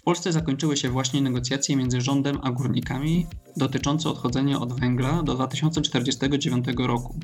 [0.00, 5.34] W Polsce zakończyły się właśnie negocjacje między rządem a górnikami dotyczące odchodzenia od węgla do
[5.34, 7.20] 2049 roku.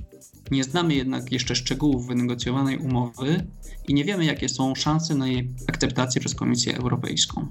[0.51, 3.47] Nie znamy jednak jeszcze szczegółów wynegocjowanej umowy
[3.89, 7.49] i nie wiemy, jakie są szanse na jej akceptację przez Komisję Europejską.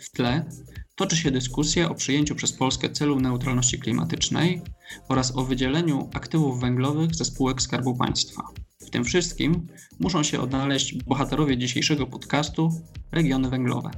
[0.00, 0.44] W tle
[0.96, 4.62] toczy się dyskusja o przyjęciu przez Polskę celu neutralności klimatycznej
[5.08, 8.42] oraz o wydzieleniu aktywów węglowych ze spółek Skarbu Państwa.
[8.86, 9.66] W tym wszystkim
[10.00, 12.70] muszą się odnaleźć bohaterowie dzisiejszego podcastu
[13.12, 13.90] regiony węglowe.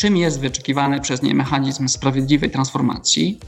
[0.00, 3.38] Czym jest wyczekiwany przez nie mechanizm sprawiedliwej transformacji?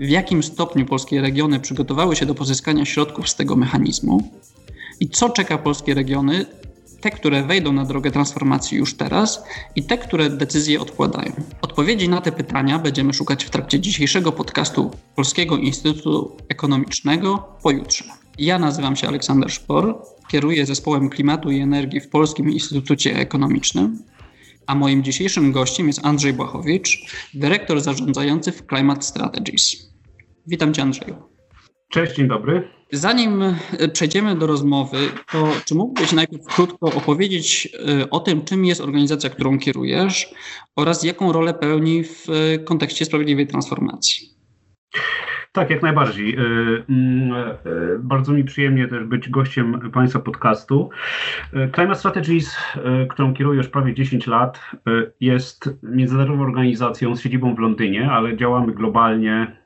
[0.00, 4.30] W jakim stopniu polskie regiony przygotowały się do pozyskania środków z tego mechanizmu?
[5.00, 6.46] I co czeka polskie regiony,
[7.00, 9.44] te, które wejdą na drogę transformacji już teraz
[9.76, 11.32] i te, które decyzje odkładają?
[11.62, 18.04] Odpowiedzi na te pytania będziemy szukać w trakcie dzisiejszego podcastu Polskiego Instytutu Ekonomicznego pojutrze.
[18.38, 24.02] Ja nazywam się Aleksander Szpor, kieruję zespołem klimatu i energii w Polskim Instytucie Ekonomicznym
[24.70, 26.98] a moim dzisiejszym gościem jest Andrzej Błachowicz,
[27.34, 29.92] dyrektor zarządzający w Climate Strategies.
[30.46, 31.16] Witam Cię Andrzeju.
[31.88, 32.68] Cześć, dzień dobry.
[32.92, 34.98] Zanim e, przejdziemy do rozmowy,
[35.32, 37.68] to czy mógłbyś najpierw krótko opowiedzieć
[38.02, 40.34] e, o tym, czym jest organizacja, którą kierujesz
[40.76, 44.30] oraz jaką rolę pełni w e, kontekście sprawiedliwej transformacji?
[45.52, 46.38] Tak, jak najbardziej.
[46.38, 50.90] Y, mm, y, bardzo mi przyjemnie też być gościem Państwa podcastu.
[51.54, 52.56] Y, Climate Strategies,
[53.08, 54.60] którą kieruję już prawie 10 lat,
[55.20, 59.56] jest międzynarodową organizacją z siedzibą w Londynie, ale działamy globalnie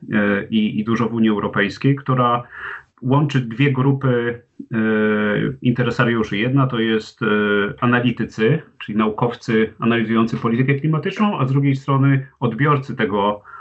[0.49, 2.43] i, i dużo w Unii Europejskiej, która
[3.01, 4.41] łączy dwie grupy
[5.61, 6.37] interesariuszy.
[6.37, 7.19] Jedna to jest
[7.81, 13.54] analitycy, czyli naukowcy analizujący politykę klimatyczną, a z drugiej strony odbiorcy tego E,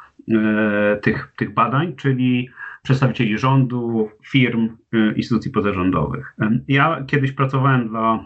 [1.02, 2.48] tych, tych badań, czyli
[2.84, 6.34] przedstawicieli rządu, firm, e, instytucji pozarządowych.
[6.40, 8.24] E, ja kiedyś pracowałem dla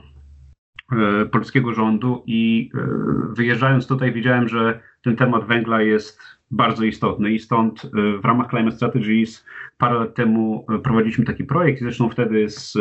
[1.32, 2.70] polskiego rządu i
[3.30, 7.90] wyjeżdżając tutaj widziałem, że ten temat węgla jest bardzo istotny i stąd
[8.22, 9.46] w ramach Climate Strategies
[9.78, 12.78] parę lat temu prowadziliśmy taki projekt i zresztą wtedy z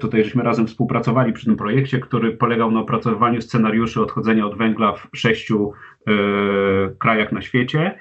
[0.00, 4.92] Tutaj żeśmy razem współpracowali przy tym projekcie, który polegał na opracowywaniu scenariuszy odchodzenia od węgla
[4.92, 5.95] w sześciu E,
[6.98, 7.98] krajach na świecie.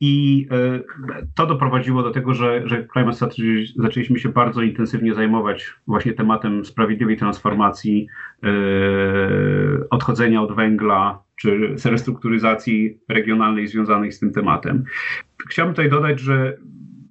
[0.00, 0.80] I e,
[1.34, 6.64] to doprowadziło do tego, że, że Climate Strategy zaczęliśmy się bardzo intensywnie zajmować właśnie tematem
[6.64, 8.06] sprawiedliwej transformacji,
[8.42, 8.48] e,
[9.90, 14.84] odchodzenia od węgla, czy restrukturyzacji regionalnej związanej z tym tematem.
[15.48, 16.56] Chciałbym tutaj dodać, że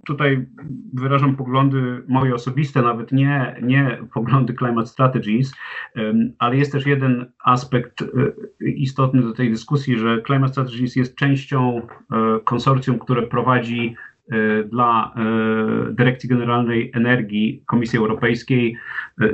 [0.05, 0.45] tutaj
[0.93, 5.53] wyrażam poglądy moje osobiste, nawet nie, nie poglądy Climate Strategies,
[6.39, 8.05] ale jest też jeden aspekt e,
[8.69, 13.95] istotny do tej dyskusji, że Climate Strategies jest częścią e, konsorcjum, które prowadzi
[14.31, 15.13] e, dla
[15.91, 18.77] Dyrekcji Generalnej Energii Komisji Europejskiej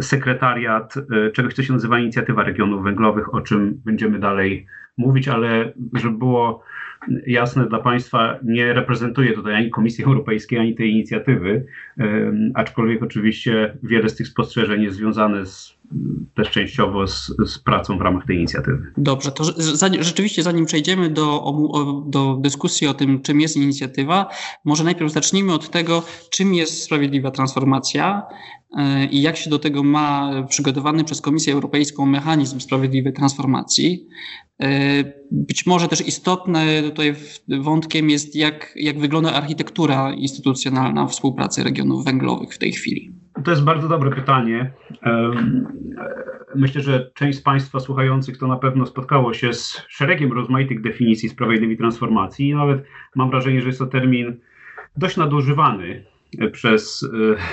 [0.01, 0.93] sekretariat
[1.33, 4.65] czegoś, co się nazywa Inicjatywa Regionów Węglowych, o czym będziemy dalej
[4.97, 6.63] mówić, ale żeby było
[7.27, 11.65] jasne dla Państwa, nie reprezentuje tutaj ani Komisji Europejskiej, ani tej inicjatywy,
[12.53, 15.74] aczkolwiek oczywiście wiele z tych spostrzeżeń jest związane z,
[16.35, 18.91] też częściowo z, z pracą w ramach tej inicjatywy.
[18.97, 21.53] Dobrze, to zanim, rzeczywiście zanim przejdziemy do,
[22.07, 24.29] do dyskusji o tym, czym jest inicjatywa,
[24.65, 28.23] może najpierw zacznijmy od tego, czym jest sprawiedliwa transformacja
[28.77, 34.07] e, i jak się do tego ma przygotowany przez Komisję Europejską mechanizm sprawiedliwej transformacji.
[34.61, 37.15] E, być może też istotne tutaj
[37.59, 43.14] wątkiem jest, jak, jak wygląda architektura instytucjonalna współpracy regionów węglowych w tej chwili.
[43.43, 44.71] To jest bardzo dobre pytanie.
[46.55, 51.29] Myślę, że część z Państwa słuchających to na pewno spotkało się z szeregiem rozmaitych definicji
[51.29, 52.49] sprawiedliwej transformacji.
[52.49, 52.83] I nawet
[53.15, 54.39] mam wrażenie, że jest to termin
[54.97, 56.05] dość nadużywany
[56.51, 57.09] przez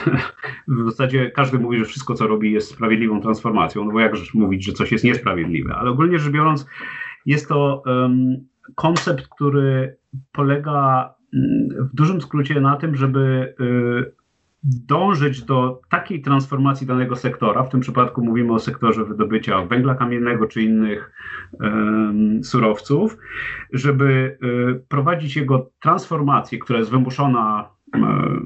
[0.69, 4.65] w zasadzie każdy mówi, że wszystko co robi jest sprawiedliwą transformacją, no bo jakżeż mówić,
[4.65, 6.67] że coś jest niesprawiedliwe, ale ogólnie rzecz biorąc
[7.27, 8.37] jest to um,
[8.75, 9.97] koncept, który
[10.33, 14.22] polega mm, w dużym skrócie na tym, żeby y,
[14.63, 20.47] dążyć do takiej transformacji danego sektora, w tym przypadku mówimy o sektorze wydobycia węgla kamiennego
[20.47, 21.13] czy innych
[21.61, 23.19] um, surowców,
[23.73, 27.69] żeby y, prowadzić jego transformację, która jest wymuszona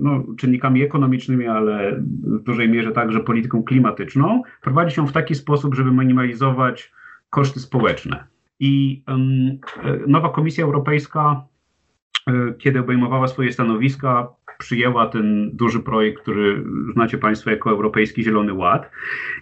[0.01, 5.75] no, czynnikami ekonomicznymi, ale w dużej mierze także polityką klimatyczną, prowadzi ją w taki sposób,
[5.75, 6.93] żeby minimalizować
[7.31, 8.27] koszty społeczne.
[8.61, 9.59] I um,
[10.07, 11.45] nowa Komisja Europejska,
[12.27, 14.29] e, kiedy obejmowała swoje stanowiska,
[14.59, 18.91] przyjęła ten duży projekt, który znacie Państwo jako Europejski Zielony Ład.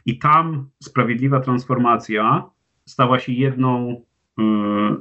[0.06, 2.44] I tam sprawiedliwa transformacja
[2.86, 4.02] stała się jedną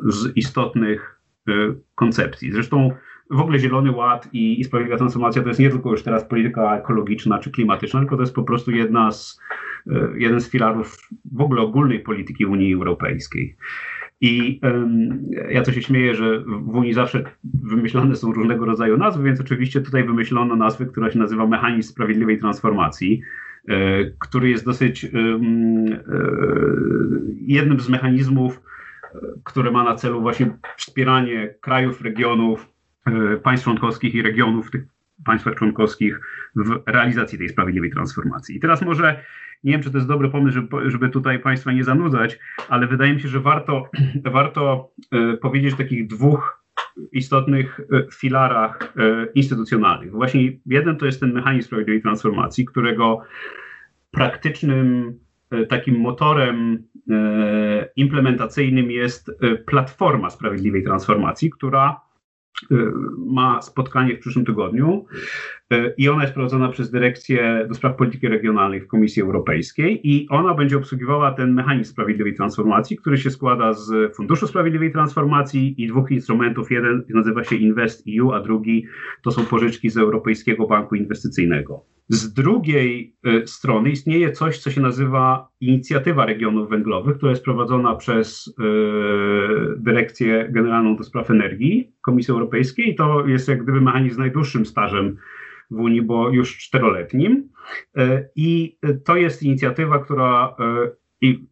[0.06, 1.22] z istotnych
[1.96, 2.52] koncepcji.
[2.52, 2.92] Zresztą
[3.30, 6.78] w ogóle Zielony Ład i, i Sprawiedliwa Transformacja to jest nie tylko już teraz polityka
[6.78, 9.40] ekologiczna czy klimatyczna, tylko to jest po prostu jedna z,
[9.92, 10.98] e, jeden z filarów
[11.32, 13.56] w ogóle ogólnej polityki Unii Europejskiej.
[14.22, 14.60] I
[15.50, 19.82] ja to się śmieję, że w Unii zawsze wymyślane są różnego rodzaju nazwy, więc oczywiście
[19.82, 23.22] tutaj wymyślono nazwę, która się nazywa Mechanizm Sprawiedliwej Transformacji,
[23.68, 25.10] e, który jest dosyć e,
[27.42, 28.62] jednym z mechanizmów,
[29.44, 32.70] które ma na celu właśnie wspieranie krajów, regionów,
[33.06, 34.93] e, państw członkowskich i regionów w tych
[35.26, 36.22] państwach członkowskich
[36.56, 38.56] w realizacji tej sprawiedliwej transformacji.
[38.56, 39.24] I teraz może
[39.64, 42.40] nie wiem, czy to jest dobry pomysł, żeby, żeby tutaj Państwa nie zanudzać,
[42.70, 43.90] ale wydaje mi się, że warto,
[44.26, 46.64] warto e, powiedzieć o takich dwóch
[47.12, 48.94] istotnych e, filarach
[49.36, 50.12] instytucjonalnych.
[50.12, 53.22] Właśnie jeden to jest ten mechanizm sprawiedliwej transformacji, którego
[54.12, 55.14] praktycznym
[55.70, 62.13] takim motorem E, implementacyjnym jest e, Platforma Sprawiedliwej Transformacji, która e,
[63.18, 65.06] ma spotkanie w przyszłym tygodniu
[65.98, 70.54] i ona jest prowadzona przez Dyrekcję do Spraw Polityki Regionalnej w Komisji Europejskiej i ona
[70.54, 76.12] będzie obsługiwała ten mechanizm sprawiedliwej transformacji, który się składa z Funduszu Sprawiedliwej Transformacji i dwóch
[76.12, 76.72] instrumentów.
[76.72, 78.86] Jeden nazywa się Invest EU, a drugi
[79.24, 81.86] to są pożyczki z Europejskiego Banku Inwestycyjnego.
[82.14, 87.96] Z drugiej y, strony istnieje coś, co się nazywa Inicjatywa Regionów Węglowych, która jest prowadzona
[87.96, 88.54] przez y,
[89.78, 92.96] Dyrekcję Generalną do Spraw Energii Komisji Europejskiej.
[92.96, 95.18] To jest jak gdyby mechanizm z najdłuższym stażem
[95.72, 97.50] w Unii, bo już czteroletnim.
[97.98, 100.56] Y, I to jest inicjatywa, która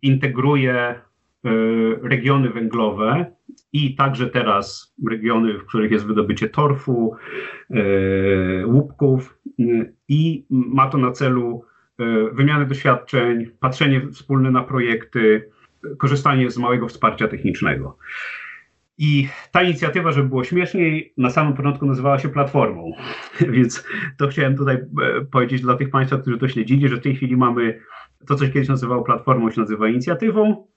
[0.01, 1.01] integruje
[2.01, 3.25] regiony węglowe
[3.73, 7.15] i także teraz regiony, w których jest wydobycie torfu,
[8.65, 9.40] łupków
[10.07, 11.65] i ma to na celu
[11.99, 12.03] e,
[12.33, 15.49] wymianę doświadczeń, patrzenie wspólne na projekty,
[15.97, 17.97] korzystanie z małego wsparcia technicznego.
[18.97, 22.91] I ta inicjatywa, żeby było śmieszniej, na samym początku nazywała się Platformą.
[23.55, 23.87] Więc
[24.17, 24.81] to chciałem tutaj e,
[25.31, 27.79] powiedzieć dla tych Państwa, którzy to śledzili, że w tej chwili mamy
[28.27, 30.67] to, co się kiedyś nazywało Platformą, się nazywa inicjatywą,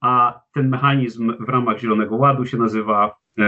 [0.00, 3.42] a ten mechanizm w ramach Zielonego Ładu się nazywa, e,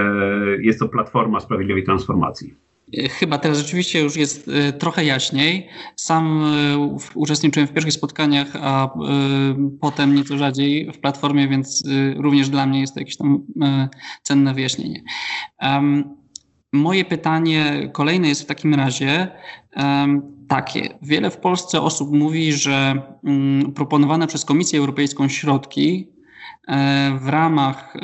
[0.60, 2.54] jest to Platforma Sprawiedliwej Transformacji.
[2.92, 5.68] Chyba teraz rzeczywiście już jest e, trochę jaśniej.
[5.96, 6.78] Sam e,
[7.14, 8.88] uczestniczyłem w pierwszych spotkaniach, a e,
[9.80, 11.82] potem nieco rzadziej w platformie, więc
[12.16, 13.46] również dla mnie jest to jakieś tam
[14.22, 15.02] cenne wyjaśnienie.
[16.72, 19.28] Moje pytanie kolejne jest w takim razie
[20.48, 20.98] takie.
[21.02, 26.15] Wiele w Polsce osób mówi, że mm, proponowane przez Komisję Europejską środki
[27.18, 27.94] w ramach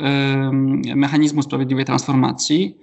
[0.95, 2.77] mechanizmu sprawiedliwej transformacji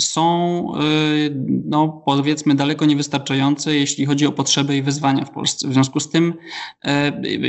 [0.00, 1.34] są, y,
[1.66, 5.68] no, powiedzmy, daleko niewystarczające, jeśli chodzi o potrzeby i wyzwania w Polsce.
[5.68, 6.34] W związku z tym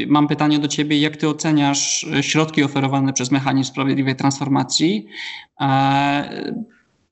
[0.08, 5.08] mam pytanie do Ciebie, jak Ty oceniasz środki oferowane przez mechanizm sprawiedliwej transformacji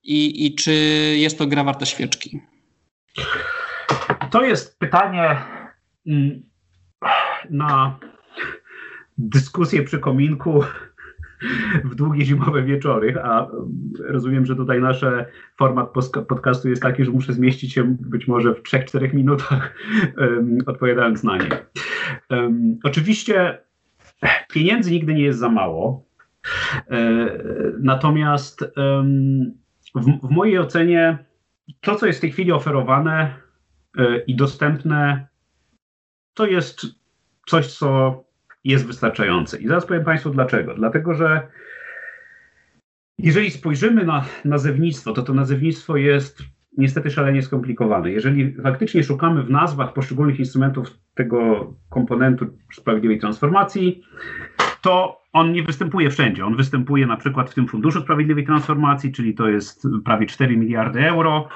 [0.04, 0.74] i, i czy
[1.18, 2.42] jest to gra warta świeczki?
[4.32, 5.38] To jest pytanie
[6.08, 6.44] mm,
[7.50, 8.00] na
[9.20, 10.64] dyskusję przy kominku
[11.84, 13.48] w długie zimowe wieczory, a
[14.00, 15.06] rozumiem, że tutaj nasz
[15.58, 15.94] format
[16.28, 19.76] podcastu jest taki, że muszę zmieścić się być może w 3-4 minutach
[20.18, 21.50] um, odpowiadając na nie.
[22.30, 23.58] Um, oczywiście
[24.54, 26.06] pieniędzy nigdy nie jest za mało,
[26.76, 26.98] e,
[27.80, 29.52] natomiast um,
[29.96, 31.18] w, w mojej ocenie
[31.82, 33.34] to, co jest w tej chwili oferowane
[33.98, 35.28] e, i dostępne,
[36.34, 36.86] to jest
[37.48, 38.24] coś, co
[38.64, 39.60] jest wystarczające.
[39.60, 40.74] I zaraz powiem Państwu dlaczego.
[40.74, 41.48] Dlatego, że
[43.18, 46.44] jeżeli spojrzymy na nazewnictwo, to to nazewnictwo jest
[46.78, 48.12] niestety szalenie skomplikowane.
[48.12, 54.04] Jeżeli faktycznie szukamy w nazwach poszczególnych instrumentów tego komponentu sprawiedliwej transformacji,
[54.82, 56.46] to on nie występuje wszędzie.
[56.46, 61.08] On występuje na przykład w tym Funduszu Sprawiedliwej Transformacji, czyli to jest prawie 4 miliardy
[61.08, 61.48] euro,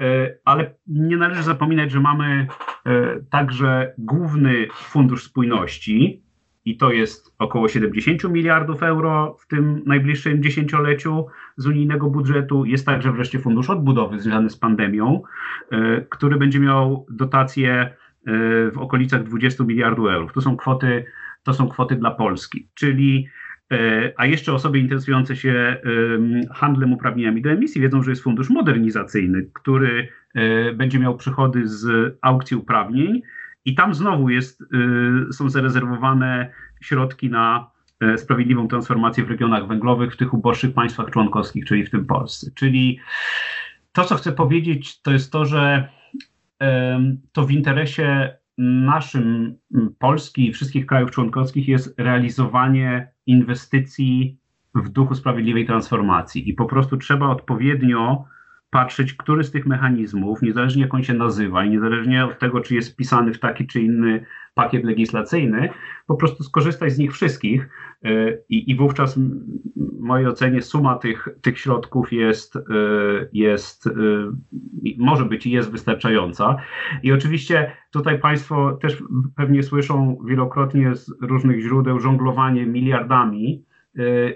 [0.00, 2.46] e, ale nie należy zapominać, że mamy
[2.86, 6.23] e, także główny Fundusz Spójności,
[6.64, 12.64] i to jest około 70 miliardów euro w tym najbliższym dziesięcioleciu z unijnego budżetu.
[12.64, 15.22] Jest także wreszcie fundusz odbudowy związany z pandemią,
[15.70, 17.90] e, który będzie miał dotacje e,
[18.70, 20.28] w okolicach 20 miliardów euro.
[20.34, 21.04] To są kwoty,
[21.42, 23.28] to są kwoty dla Polski, czyli
[23.72, 25.76] e, a jeszcze osoby interesujące się
[26.54, 30.08] handlem uprawnieniami do emisji wiedzą, że jest fundusz modernizacyjny, który
[30.74, 33.22] będzie miał przychody z aukcji uprawnień
[33.64, 40.14] i tam znowu jest, y, są zarezerwowane środki na e, sprawiedliwą transformację w regionach węglowych,
[40.14, 42.50] w tych uboższych państwach członkowskich, czyli w tym Polsce.
[42.54, 42.98] Czyli
[43.92, 45.88] to, co chcę powiedzieć, to jest to, że
[47.32, 49.54] to w interesie naszym,
[49.98, 54.38] Polski i wszystkich krajów członkowskich jest realizowanie inwestycji
[54.74, 56.48] w duchu sprawiedliwej transformacji.
[56.48, 58.24] I po prostu trzeba odpowiednio
[58.74, 62.74] patrzeć, który z tych mechanizmów, niezależnie jak on się nazywa i niezależnie od tego, czy
[62.74, 65.68] jest wpisany w taki czy inny pakiet legislacyjny,
[66.06, 67.68] po prostu skorzystać z nich wszystkich
[68.04, 68.08] e,
[68.48, 72.60] i, i wówczas w mojej ocenie suma tych, tych środków jest, e,
[73.32, 73.90] jest, e,
[74.98, 76.56] może być i jest wystarczająca.
[77.02, 79.02] I oczywiście tutaj Państwo też
[79.36, 83.64] pewnie słyszą wielokrotnie z różnych źródeł żonglowanie miliardami,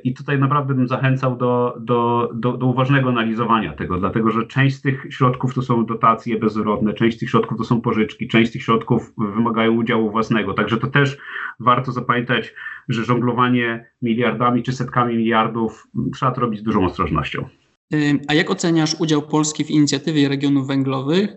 [0.04, 4.76] I tutaj naprawdę bym zachęcał do, do, do, do, uważnego analizowania tego, dlatego że część
[4.76, 8.50] z tych środków to są dotacje bezzwrotne, część z tych środków to są pożyczki, część
[8.50, 10.54] z tych środków wymagają udziału własnego.
[10.54, 11.18] Także to też
[11.60, 12.54] warto zapamiętać,
[12.88, 17.48] że żonglowanie miliardami czy setkami miliardów trzeba to robić z dużą ostrożnością.
[17.94, 21.36] Y, a jak oceniasz udział Polski w inicjatywie regionów węglowych?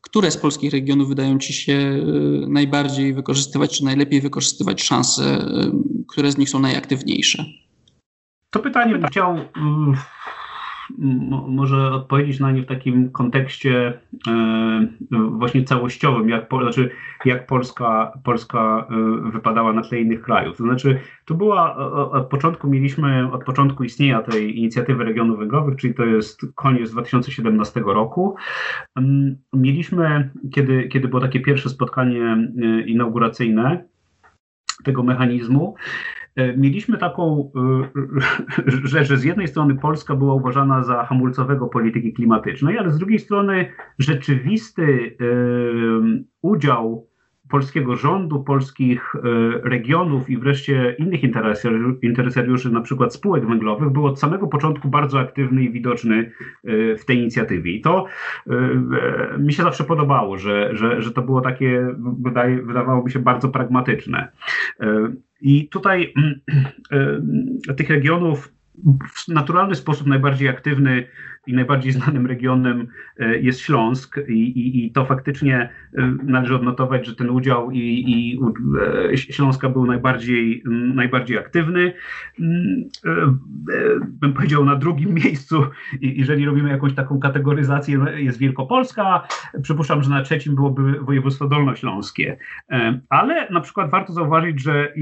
[0.00, 5.89] Które z polskich regionów wydają Ci się y, najbardziej wykorzystywać, czy najlepiej wykorzystywać szanse, y,
[6.10, 7.44] które z nich są najaktywniejsze?
[8.50, 9.96] To pytanie bym chciał mm,
[11.48, 14.86] może odpowiedzieć na nie w takim kontekście e,
[15.30, 16.90] właśnie całościowym, jak, znaczy
[17.24, 20.56] jak Polska, Polska e, wypadała na tle innych krajów.
[20.56, 21.76] To znaczy, to była
[22.10, 27.80] od początku mieliśmy, od początku istnienia tej inicjatywy regionów węglowych, czyli to jest koniec 2017
[27.80, 28.36] roku.
[29.52, 32.24] Mieliśmy, kiedy, kiedy było takie pierwsze spotkanie
[32.62, 33.89] e, inauguracyjne
[34.84, 35.76] tego mechanizmu,
[36.36, 37.52] E, mieliśmy taką
[38.66, 43.18] rzecz, że z jednej strony Polska była uważana za hamulcowego polityki klimatycznej, ale z drugiej
[43.18, 45.16] strony rzeczywisty
[46.42, 47.09] udział
[47.50, 49.20] polskiego rządu, polskich e,
[49.68, 51.22] regionów i wreszcie innych
[52.02, 56.32] interesariuszy, na przykład spółek węglowych, był od samego początku bardzo aktywny i widoczny
[56.64, 57.72] e, w tej inicjatywie.
[57.72, 58.06] I to
[59.38, 61.86] mi się zawsze podobało, że, że, że to było takie,
[62.20, 64.28] wydaje, wydawało mi się bardzo pragmatyczne.
[65.40, 66.14] I tutaj
[67.68, 68.52] e, tych regionów
[69.14, 71.06] w naturalny sposób najbardziej aktywny
[71.46, 72.86] i najbardziej znanym regionem
[73.18, 75.68] e, jest Śląsk i, i, i, to faktycznie
[75.98, 78.40] e, należy odnotować, że ten udział i, i
[79.12, 80.62] e, Śląska był najbardziej,
[80.94, 81.92] najbardziej aktywny.
[84.02, 85.64] Bym powiedział na drugim miejscu,
[86.00, 89.26] jeżeli robimy jakąś taką kategoryzację, jest Wielkopolska.
[89.62, 92.36] Przypuszczam, że na trzecim byłoby województwo dolnośląskie.
[93.08, 94.94] Ale na przykład warto zauważyć, że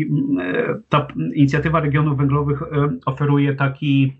[0.89, 2.63] ta inicjatywa regionów węglowych
[3.07, 4.13] oferuje taki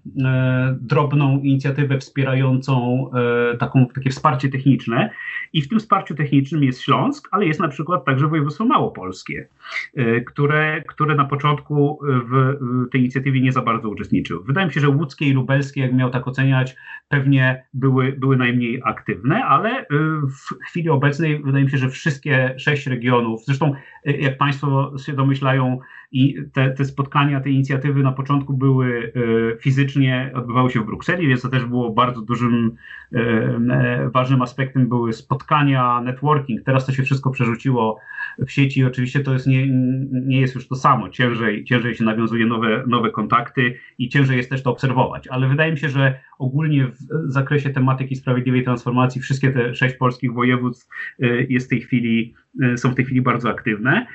[0.81, 3.07] drobną inicjatywę wspierającą
[3.53, 5.11] e, taką, takie wsparcie techniczne
[5.53, 9.49] i w tym wsparciu technicznym jest Śląsk, ale jest na przykład także województwo małopolskie,
[9.97, 12.57] e, które, które na początku w
[12.93, 14.45] tej inicjatywie nie za bardzo uczestniczyły.
[14.45, 16.77] Wydaje mi się, że łódzkie i lubelskie, jak miał tak oceniać,
[17.09, 19.85] pewnie były, były najmniej aktywne, ale e,
[20.27, 25.79] w chwili obecnej wydaje mi się, że wszystkie sześć regionów, zresztą jak Państwo się domyślają,
[26.13, 29.13] i te, te spotkania, te inicjatywy na początku były
[29.61, 32.77] fizycznie, odbywały się w Brukseli, więc to też było bardzo dużym,
[33.13, 36.63] e, e, ważnym aspektem były spotkania, networking.
[36.63, 37.99] Teraz to się wszystko przerzuciło
[38.39, 38.85] w sieci.
[38.85, 39.67] Oczywiście to jest nie,
[40.11, 41.09] nie jest już to samo.
[41.09, 45.29] Ciężej, ciężej się nawiązuje nowe, nowe kontakty i ciężej jest też to obserwować.
[45.29, 50.33] Ale wydaje mi się, że ogólnie w zakresie tematyki sprawiedliwej transformacji wszystkie te sześć polskich
[50.33, 50.89] województw
[51.23, 52.35] e, jest w tej chwili,
[52.77, 54.07] są w tej chwili bardzo aktywne.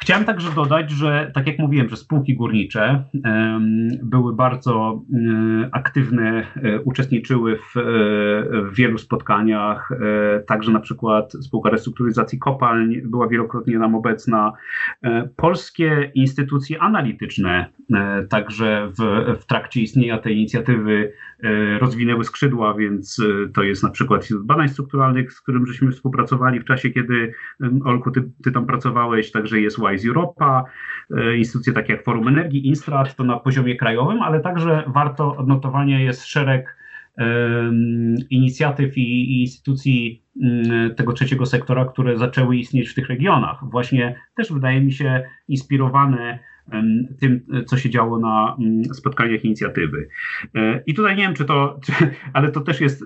[0.00, 3.04] Chciałem także dodać, że tak jak mówiłem, że spółki górnicze
[4.02, 7.82] były bardzo e, aktywne, e, uczestniczyły w, e,
[8.62, 9.90] w, wielu spotkaniach,
[10.46, 14.52] także na przykład spółka restrukturyzacji kopalń była wielokrotnie nam obecna.
[15.36, 17.66] Polskie instytucje analityczne
[18.28, 21.12] także w, w trakcie istnienia tej inicjatywy
[21.78, 23.22] rozwinęły skrzydła, więc
[23.54, 27.32] to jest na przykład Instytut Badań Strukturalnych, z którym żeśmy współpracowali w czasie, kiedy
[27.84, 30.64] Olku, ty, ty tam pracowałeś, także jest Wise Europa,
[31.10, 36.00] e, instytucje takie jak Forum Energii, Instrat, to na poziomie krajowym, ale także warto odnotowania
[36.00, 36.78] jest szereg
[38.30, 40.22] inicjatyw i, instytucji
[40.96, 43.70] tego trzeciego sektora, które zaczęły istnieć w tych regionach.
[43.70, 46.38] Właśnie też wydaje mi się inspirowane
[47.20, 50.08] tym, co się działo na mm, spotkaniach inicjatywy.
[50.54, 51.92] E, I tutaj nie wiem, czy to, czy,
[52.32, 53.04] ale to też jest,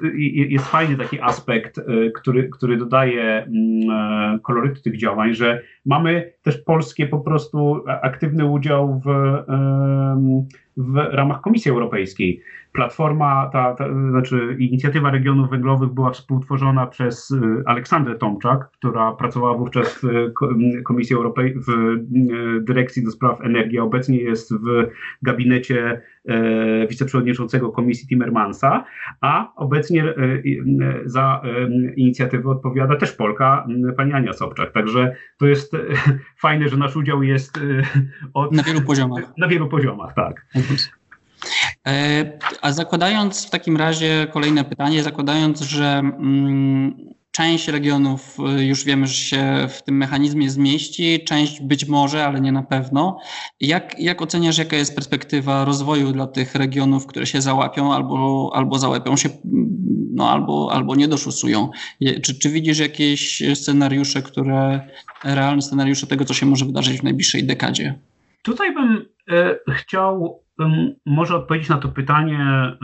[0.49, 6.33] jest fajny taki aspekt, e, który, który dodaje mm, e, kolorytu tych działań, że mamy
[6.43, 9.09] też polskie po prostu aktywny udział w,
[10.77, 12.43] w ramach Komisji Europejskiej.
[12.73, 19.55] Platforma, ta, ta, znaczy inicjatywa regionów węglowych była współtworzona przez y, Aleksandrę Tomczak, która pracowała
[19.55, 20.33] wówczas w
[20.83, 24.87] Komisji Europejskiej, w y, Dyrekcji do Spraw Energii, obecnie jest w
[25.23, 26.03] gabinecie
[26.89, 28.85] wiceprzewodniczącego Komisji Timmermansa,
[29.21, 30.15] a obecnie e,
[31.05, 34.73] za e, inicjatywę odpowiada też Polka, pani Ania Sobczak.
[34.73, 35.73] Także to jest
[36.43, 37.61] fajne, że nasz udział jest
[38.35, 39.33] od, na wielu poziomach.
[39.39, 40.47] Na wielu poziomach, tak.
[42.63, 46.95] A zakładając w takim razie kolejne pytanie, zakładając, że mm,
[47.33, 52.41] Część regionów y, już wiemy, że się w tym mechanizmie zmieści, część być może, ale
[52.41, 53.19] nie na pewno.
[53.61, 58.79] Jak, jak oceniasz, jaka jest perspektywa rozwoju dla tych regionów, które się załapią albo, albo
[58.79, 59.29] załapią się,
[60.15, 61.71] no, albo, albo nie doszusują?
[62.23, 64.89] Czy, czy widzisz jakieś scenariusze, które,
[65.25, 67.99] realne scenariusze tego, co się może wydarzyć w najbliższej dekadzie?
[68.43, 70.43] Tutaj bym e, chciał
[71.07, 72.77] może odpowiedzieć na to pytanie e,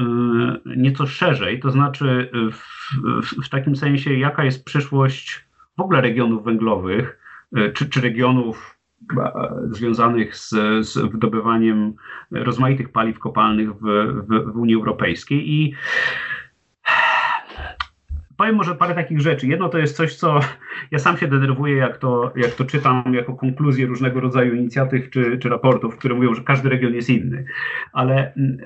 [0.76, 2.92] nieco szerzej, to znaczy w,
[3.22, 5.44] w, w, takim sensie, jaka jest przyszłość
[5.76, 7.18] w ogóle regionów węglowych,
[7.56, 8.78] e, czy, czy regionów
[9.70, 10.48] związanych z,
[10.88, 11.94] z wydobywaniem
[12.30, 13.80] rozmaitych paliw kopalnych w,
[14.28, 15.50] w, w Unii Europejskiej.
[15.50, 15.74] I
[18.38, 19.46] powiem może parę takich rzeczy.
[19.46, 20.40] Jedno to jest coś, co
[20.92, 25.38] ja sam się denerwuję, jak to, jak to czytam jako konkluzję różnego rodzaju inicjatyw czy,
[25.38, 27.44] czy raportów, które mówią, że każdy region jest inny.
[27.92, 28.58] Ale mm,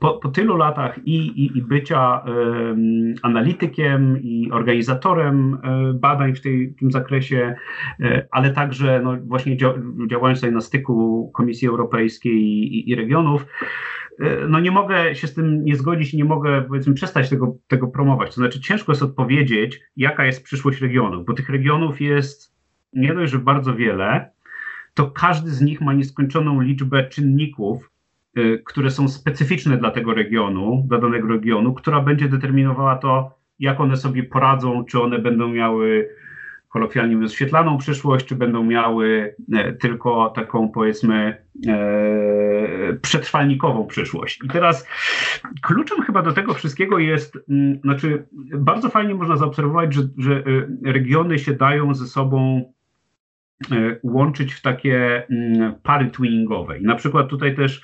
[0.00, 6.40] po, po tylu latach i, i, i bycia um, analitykiem i organizatorem um, badań w,
[6.40, 7.54] tej, tym zakresie,
[8.00, 9.56] um, ale także no, właśnie
[10.10, 13.46] działając tutaj na styku Komisji Europejskiej i, i regionów,
[14.48, 18.28] no nie mogę się z tym nie zgodzić nie mogę powiedzmy przestać tego, tego promować.
[18.28, 22.56] To znaczy ciężko jest odpowiedzieć, jaka jest przyszłość regionów, bo tych regionów jest
[22.92, 24.30] nie dość, że bardzo wiele,
[24.94, 27.90] to każdy z nich ma nieskończoną liczbę czynników,
[28.38, 33.80] y, które są specyficzne dla tego regionu, dla danego regionu, która będzie determinowała to, jak
[33.80, 36.08] one sobie poradzą, czy one będą miały
[36.76, 41.36] kolokwialnie mówiąc, świetlaną przyszłość, czy będą miały e, tylko taką, powiedzmy,
[41.68, 44.40] e, przetrwalnikową przyszłość.
[44.44, 44.88] I teraz
[45.62, 48.26] kluczem chyba do tego wszystkiego jest, mm, znaczy,
[48.58, 52.64] bardzo fajnie można zaobserwować, że, że e, regiony się dają ze sobą
[54.02, 56.78] łączyć w takie mm, pary twinningowe.
[56.78, 57.82] I na przykład tutaj też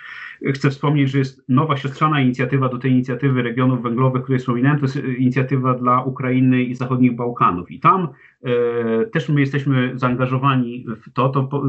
[0.50, 4.78] Chcę wspomnieć, że jest nowa siostrzana inicjatywa do tej inicjatywy regionów węglowych, której wspominałem.
[4.78, 7.70] To jest inicjatywa dla Ukrainy i zachodnich Bałkanów.
[7.70, 8.08] I tam
[8.42, 11.28] e, też my jesteśmy zaangażowani w to.
[11.28, 11.62] To po,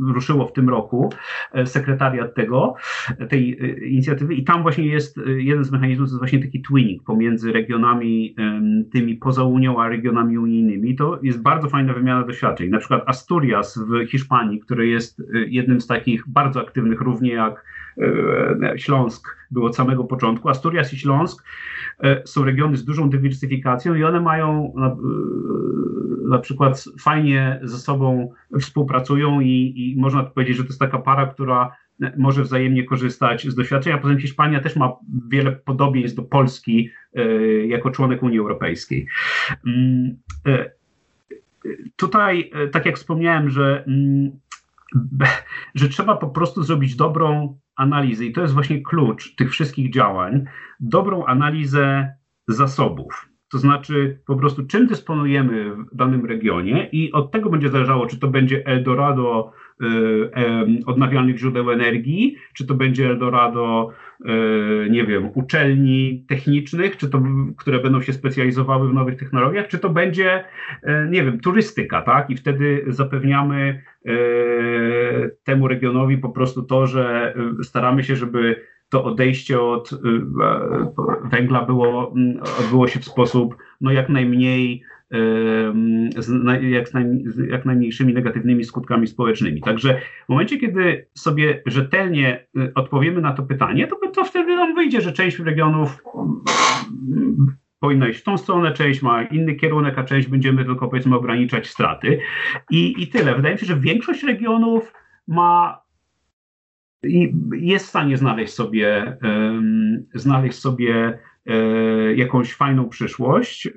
[0.00, 1.12] ruszyło w tym roku
[1.52, 2.74] e, sekretariat tego,
[3.28, 4.34] tej e, inicjatywy.
[4.34, 8.34] I tam właśnie jest e, jeden z mechanizmów, to jest właśnie taki twinning pomiędzy regionami
[8.38, 8.60] e,
[8.92, 10.96] tymi poza Unią, a regionami unijnymi.
[10.96, 12.70] To jest bardzo fajna wymiana doświadczeń.
[12.70, 17.64] Na przykład Asturias w Hiszpanii, który jest e, jednym z takich bardzo aktywnych, równie jak
[17.98, 18.12] E,
[18.76, 20.48] Śląsk był od samego początku.
[20.48, 21.44] Asturias i Śląsk
[22.04, 24.96] e, są regiony z dużą dywersyfikacją i one mają na, e,
[26.28, 31.26] na przykład fajnie ze sobą współpracują i, i można powiedzieć, że to jest taka para,
[31.26, 31.76] która
[32.16, 34.92] może wzajemnie korzystać z doświadczeń, a poza tym Hiszpania też ma
[35.28, 36.90] wiele podobieństw do Polski
[37.66, 39.06] jako członek Unii Europejskiej.
[39.66, 40.16] Mm,
[41.96, 44.30] tutaj, tak jak wspomniałem, że, mm,
[45.74, 50.44] że trzeba po prostu zrobić dobrą analizy, i to jest właśnie klucz tych wszystkich działań,
[50.80, 52.12] dobrą analizę
[52.48, 53.28] zasobów.
[53.52, 58.18] To znaczy po prostu czym dysponujemy w danym regionie i od tego będzie zależało, czy
[58.18, 59.52] to będzie Eldorado
[60.86, 67.22] odnawialnych źródeł energii, czy to będzie Eldorado, y, nie wiem, uczelni technicznych, czy to,
[67.56, 70.44] które będą się specjalizowały w nowych technologiach, czy to będzie,
[71.10, 72.30] nie wiem, turystyka, tak?
[72.30, 73.82] I wtedy zapewniamy
[75.44, 78.56] temu regionowi po prostu to, że staramy się, żeby
[78.88, 79.98] to odejście od e,
[81.24, 82.14] węgla było,
[82.60, 84.82] odbyło się w sposób no, jak najmniej
[86.60, 86.88] jak,
[87.24, 89.60] z jak najmniejszymi negatywnymi skutkami społecznymi.
[89.60, 94.74] Także w momencie, kiedy sobie rzetelnie y, odpowiemy na to pytanie, to, to wtedy nam
[94.74, 100.04] wyjdzie, że część regionów mm, powinna iść w tą stronę, część ma inny kierunek, a
[100.04, 102.20] część będziemy tylko powiedzmy ograniczać straty.
[102.70, 103.34] I, i tyle.
[103.34, 104.92] Wydaje mi się, że większość regionów
[105.28, 105.82] ma
[107.02, 109.16] i jest w stanie znaleźć sobie,
[110.14, 111.54] znaleźć sobie e,
[112.14, 113.70] jakąś fajną przyszłość e,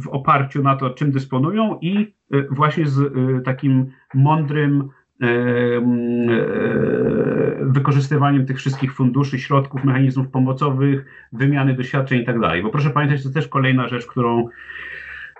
[0.00, 4.88] w oparciu na to, czym dysponują i e, właśnie z takim mądrym
[7.60, 12.62] wykorzystywaniem tych wszystkich funduszy, środków, mechanizmów pomocowych, wymiany doświadczeń i tak dalej.
[12.62, 14.48] Bo proszę pamiętać, to też kolejna rzecz, którą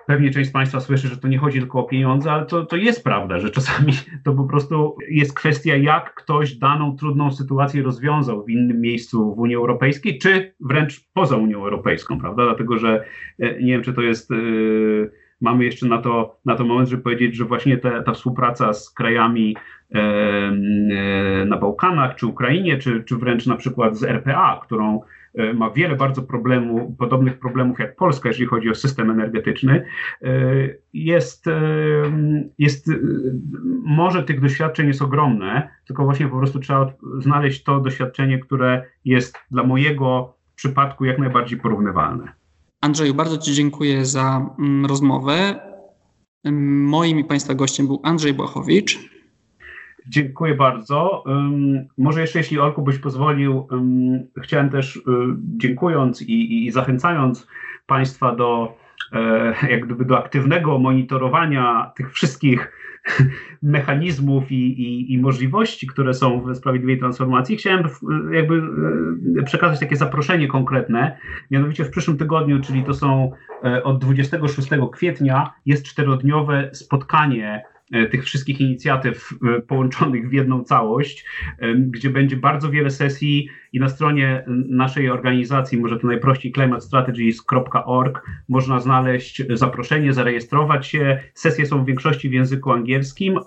[0.07, 2.77] Pewnie część z Państwa słyszy, że to nie chodzi tylko o pieniądze, ale to, to
[2.77, 3.93] jest prawda, że czasami
[4.25, 9.39] to po prostu jest kwestia, jak ktoś daną trudną sytuację rozwiązał w innym miejscu w
[9.39, 12.45] Unii Europejskiej, czy wręcz poza Unią Europejską, prawda?
[12.45, 13.05] Dlatego, że
[13.39, 14.31] e, nie wiem, czy to jest.
[14.31, 18.73] Yy, mamy jeszcze na to, na to moment, żeby powiedzieć, że właśnie te, ta współpraca
[18.73, 19.57] z krajami
[19.95, 20.51] e,
[21.47, 25.01] na Bałkanach, czy Ukrainie, czy, czy wręcz na przykład z RPA, którą
[25.55, 29.85] ma wiele bardzo problemu, podobnych problemów jak Polska, jeżeli chodzi o system energetyczny.
[30.93, 31.45] Jest,
[32.59, 32.91] jest,
[33.85, 39.39] może tych doświadczeń jest ogromne, tylko właśnie po prostu trzeba znaleźć to doświadczenie, które jest
[39.51, 42.33] dla mojego przypadku jak najbardziej porównywalne.
[42.81, 45.61] Andrzeju, bardzo Ci dziękuję za mm, rozmowę.
[46.85, 49.14] Moim i Państwa gościem był Andrzej Błachowicz.
[50.09, 51.25] Dziękuję bardzo.
[51.99, 53.69] Może jeszcze, jeśli Olku byś pozwolił,
[54.43, 55.01] chciałem też, y,
[55.57, 57.47] dziękując i, i zachęcając
[57.87, 58.77] Państwa do,
[59.13, 62.73] e, jak gdyby do aktywnego monitorowania tych wszystkich
[63.63, 67.89] mechanizmów i, i, i, możliwości, które są w sprawiedliwej transformacji, chciałem
[68.33, 68.63] jakby
[69.41, 71.19] e, przekazać takie zaproszenie konkretne.
[71.51, 73.33] Mianowicie w przyszłym tygodniu, czyli to są
[73.65, 77.63] e, od 26 kwietnia, jest czterodniowe spotkanie
[78.11, 81.25] tych wszystkich inicjatyw e, połączonych w jedną całość,
[81.59, 88.23] e, gdzie będzie bardzo wiele sesji i na stronie naszej organizacji, może to najprościej climatestrategies.org,
[88.49, 91.21] można znaleźć zaproszenie, zarejestrować się.
[91.35, 93.39] Sesje są w większości w języku angielskim.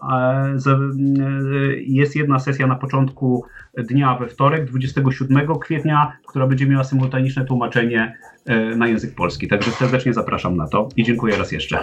[1.78, 3.45] Jest jedna sesja na początku
[3.78, 8.17] dnia we wtorek, 27 kwietnia, która będzie miała symultaniczne tłumaczenie
[8.76, 9.47] na język polski.
[9.47, 11.80] Także serdecznie zapraszam na to i dziękuję raz jeszcze.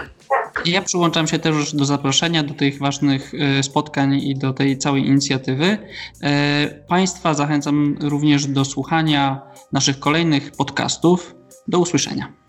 [0.65, 5.07] Ja przyłączam się też do zaproszenia do tych ważnych e, spotkań i do tej całej
[5.07, 5.79] inicjatywy.
[6.23, 9.41] E, państwa zachęcam również do słuchania
[9.73, 11.35] naszych kolejnych podcastów.
[11.69, 12.44] Do usłyszenia.